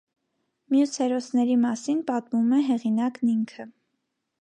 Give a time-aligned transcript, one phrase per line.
[0.75, 3.73] Մյուս հերոսների մասին պատմում է հեղինակն ինքը։